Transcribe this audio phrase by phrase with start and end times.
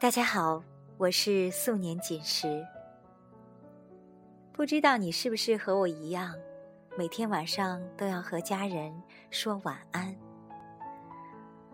[0.00, 0.62] 大家好，
[0.96, 2.64] 我是素年锦时。
[4.52, 6.36] 不知道你是不是和我一样，
[6.96, 8.94] 每天晚上都要和家人
[9.32, 10.14] 说晚安？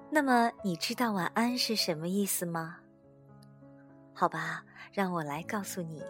[0.09, 2.79] 那么你知道晚安是什么意思吗？
[4.15, 6.03] 好吧，让我来告诉你。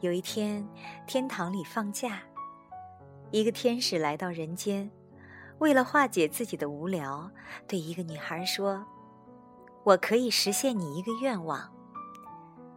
[0.00, 0.66] 有一天，
[1.06, 2.22] 天堂里放假，
[3.30, 4.90] 一个天使来到人间，
[5.58, 7.30] 为了化解自己的无聊，
[7.68, 8.82] 对一个女孩说。
[9.84, 11.72] 我可以实现你一个愿望：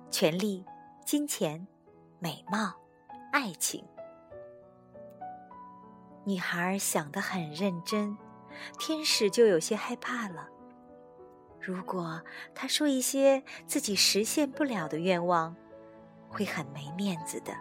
[0.10, 0.66] 权力、
[1.06, 1.68] 金钱、
[2.20, 2.74] 美貌、
[3.32, 3.86] 爱情。
[6.24, 8.18] 女孩想得很认真，
[8.80, 10.50] 天使就有些害怕了。
[11.62, 12.20] 如果
[12.56, 15.56] 她说一些自己实现不了的愿望，
[16.28, 17.54] 会很没面子的。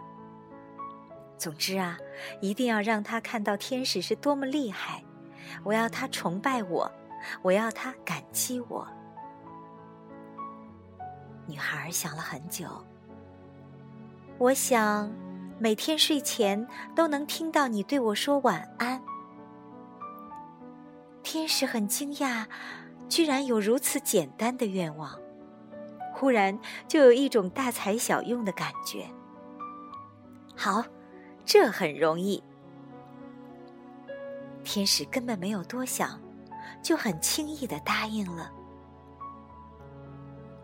[1.37, 1.99] 总之啊，
[2.41, 5.03] 一定要让她看到天使是多么厉害。
[5.63, 6.91] 我要她崇拜我，
[7.43, 8.87] 我要她感激我。
[11.47, 12.67] 女孩想了很久。
[14.37, 15.11] 我想，
[15.59, 19.01] 每天睡前都能听到你对我说晚安。
[21.23, 22.45] 天使很惊讶，
[23.07, 25.17] 居然有如此简单的愿望。
[26.13, 26.57] 忽然
[26.87, 29.05] 就有一种大材小用的感觉。
[30.55, 30.83] 好，
[31.45, 32.41] 这很容易。
[34.63, 36.19] 天使根本没有多想，
[36.81, 38.51] 就很轻易的答应了。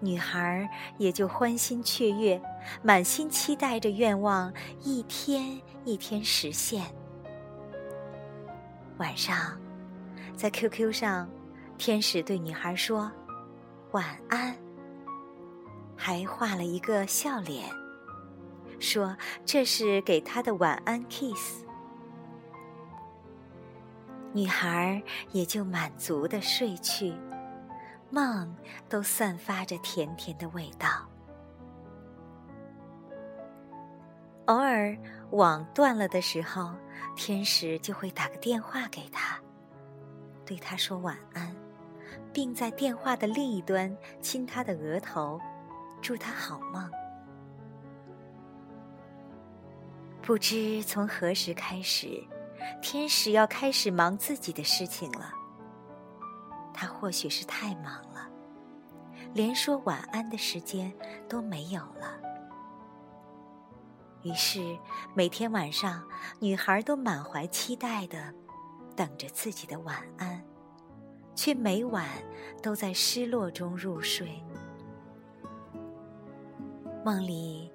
[0.01, 2.41] 女孩也就欢欣雀跃，
[2.81, 6.83] 满心期待着愿望一天一天实现。
[8.97, 9.59] 晚上，
[10.35, 11.29] 在 QQ 上，
[11.77, 13.11] 天使对女孩说
[13.93, 14.55] ：“晚安。”
[15.95, 17.69] 还画了一个笑脸，
[18.79, 19.15] 说
[19.45, 21.63] 这是给她的晚安 kiss。
[24.33, 27.13] 女孩也就满足的睡去。
[28.11, 28.55] 梦
[28.89, 31.07] 都散发着甜甜的味道。
[34.45, 34.95] 偶尔
[35.31, 36.73] 网断了的时候，
[37.15, 39.39] 天使就会打个电话给他，
[40.45, 41.55] 对他说晚安，
[42.33, 45.39] 并在电话的另一端亲他的额头，
[46.01, 46.91] 祝他好梦。
[50.21, 52.21] 不知从何时开始，
[52.81, 55.33] 天使要开始忙自己的事情了。
[56.81, 58.27] 他或许是太忙了，
[59.35, 60.91] 连说晚安的时间
[61.29, 62.19] 都没有了。
[64.23, 64.79] 于是
[65.13, 66.03] 每天晚上，
[66.39, 68.33] 女孩都满怀期待的
[68.95, 70.43] 等着自己的晚安，
[71.35, 72.07] 却每晚
[72.63, 74.43] 都在失落中入睡。
[77.05, 77.71] 梦里，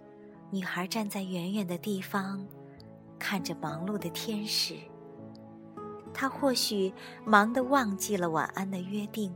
[0.50, 2.44] 女孩站在远远的地方，
[3.20, 4.74] 看着忙碌的天使。
[6.18, 6.94] 他或许
[7.26, 9.30] 忙得忘记了晚安的约定，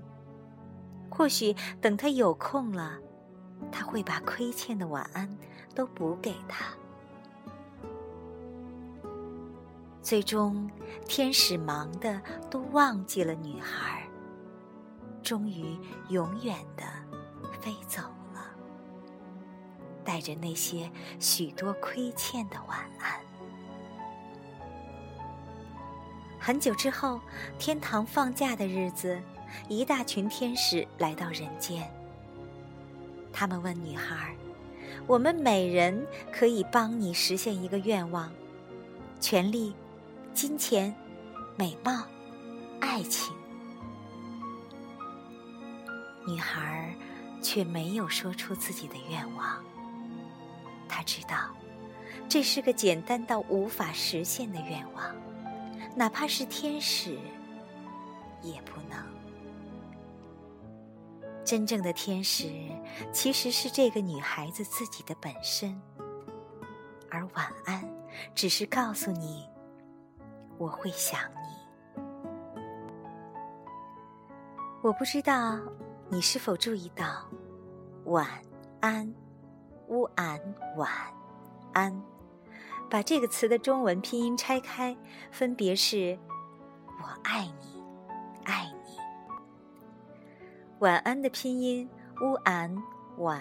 [1.10, 2.98] 或许等他有空了，
[3.70, 5.28] 他会把亏欠的晚安
[5.74, 6.64] 都补给他。
[10.00, 10.70] 最终，
[11.06, 14.08] 天使忙的都忘记了女孩，
[15.22, 16.84] 终于永远的
[17.60, 18.00] 飞走
[18.32, 18.40] 了，
[20.02, 23.20] 带着那些许多亏欠的晚安。
[26.40, 27.20] 很久之后，
[27.58, 29.20] 天堂放假的日子，
[29.68, 31.86] 一大群天使来到人间。
[33.30, 34.34] 他们问女孩
[35.06, 38.32] ：“我们每人可以帮你实现一个愿望，
[39.20, 39.74] 权力、
[40.32, 40.92] 金钱、
[41.56, 42.04] 美貌、
[42.80, 43.36] 爱情。”
[46.26, 46.94] 女孩
[47.42, 49.62] 却没有说出自己的愿望。
[50.88, 51.50] 她知道，
[52.28, 55.14] 这是个简单到无法实现的愿望。
[55.96, 57.18] 哪怕是天使，
[58.42, 58.98] 也不能。
[61.44, 62.48] 真正的天使
[63.12, 65.81] 其实是这个女孩子自己的本身，
[67.10, 67.84] 而晚安
[68.34, 69.48] 只是告诉你，
[70.58, 72.02] 我会想你。
[74.82, 75.58] 我不知道
[76.08, 77.28] 你是否注意到，
[78.04, 78.26] 晚
[78.81, 79.12] 安，
[79.88, 80.38] 乌安
[80.76, 80.90] 晚
[81.72, 82.02] 安。
[82.90, 84.96] 把这个词的中文拼音拆开，
[85.31, 86.19] 分别是
[87.00, 87.81] “我爱你，
[88.44, 88.98] 爱你”。
[90.81, 91.88] 晚安的拼音
[92.20, 92.76] 乌安
[93.19, 93.40] 晚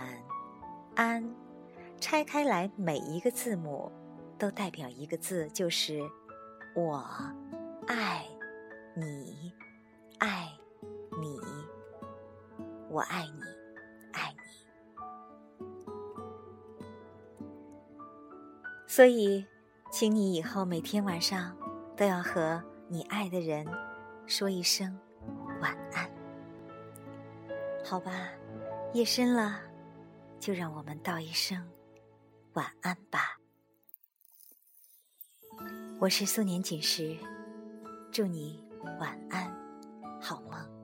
[0.96, 1.28] 安，
[2.00, 3.92] 拆开来每一个字母
[4.38, 6.00] 都代表一个字，就是
[6.78, 7.04] “我
[7.88, 8.24] 爱
[8.96, 9.52] 你，
[10.20, 10.48] 爱
[11.20, 11.40] 你，
[12.88, 13.39] 我爱你，
[19.00, 19.46] 所以，
[19.90, 21.56] 请你以后每天晚上
[21.96, 23.66] 都要和你爱的人
[24.28, 24.94] 说一声
[25.62, 26.12] 晚安，
[27.82, 28.12] 好吧？
[28.92, 29.62] 夜深了，
[30.38, 31.66] 就让我们道一声
[32.56, 33.40] 晚安吧。
[36.02, 37.16] 我是素年锦时，
[38.12, 38.62] 祝你
[39.00, 39.50] 晚安，
[40.20, 40.79] 好梦。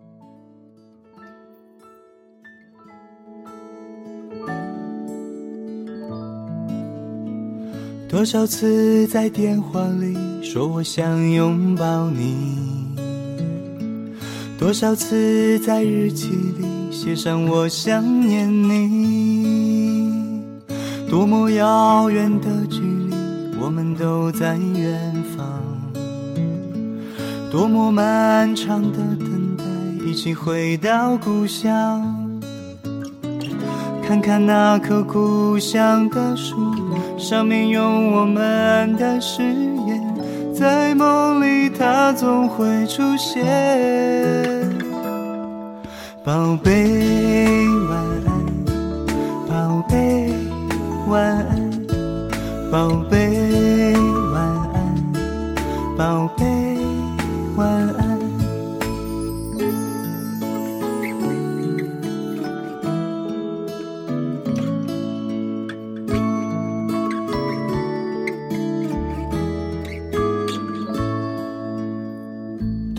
[8.15, 12.95] 多少次在电话里说我想拥抱你，
[14.57, 16.65] 多少次在日记里。
[16.89, 20.41] 写上我想念你，
[21.09, 23.13] 多么遥远的距离，
[23.59, 25.61] 我们都在远方。
[27.51, 29.65] 多么漫长的等待，
[30.05, 32.31] 一起回到故乡。
[34.01, 36.74] 看看那棵故乡的树，
[37.17, 43.43] 上面有我们的誓言，在梦里它总会出现。
[46.23, 47.97] 宝贝，晚
[48.27, 48.29] 安，
[49.47, 50.33] 宝贝，
[51.07, 51.71] 晚安，
[52.71, 53.93] 宝贝，
[54.33, 54.77] 晚安，
[55.97, 56.45] 宝贝，
[57.55, 58.04] 晚安。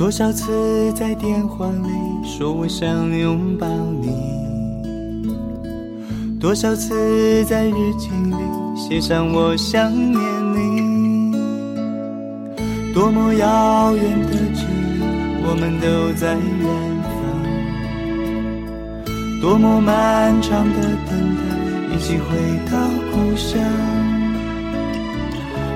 [0.06, 1.88] 多少次在电话里。
[2.22, 3.66] 说我想拥抱
[4.00, 4.08] 你，
[6.38, 8.36] 多少次在日记里
[8.76, 10.14] 写上我想念
[10.54, 11.32] 你，
[12.94, 15.02] 多么遥远的距离，
[15.42, 16.68] 我们都在远
[19.02, 21.42] 方，多么漫长的等待，
[21.92, 22.36] 一起回
[22.70, 22.78] 到
[23.10, 23.60] 故乡，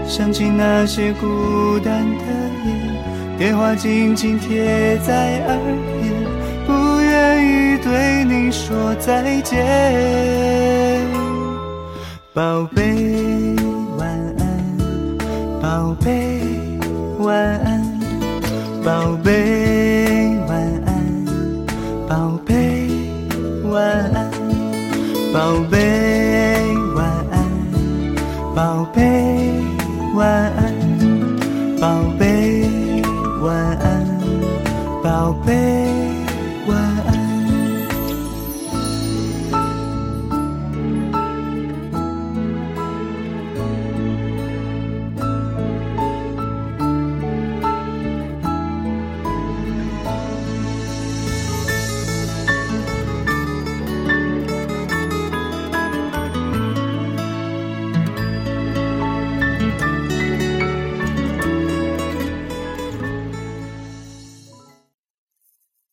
[0.06, 2.24] 想起那些孤单的
[2.64, 2.70] 夜，
[3.40, 6.12] 电话紧紧贴在耳边。
[6.66, 11.08] 不愿意对你说再见，
[12.34, 13.56] 宝贝
[13.96, 14.06] 晚
[14.38, 14.44] 安，
[15.58, 16.38] 宝贝
[17.18, 17.34] 晚
[17.64, 17.98] 安，
[18.84, 20.54] 宝贝晚
[20.84, 21.24] 安，
[22.06, 22.90] 宝贝
[23.64, 23.82] 晚
[24.12, 24.30] 安，
[25.32, 25.78] 宝贝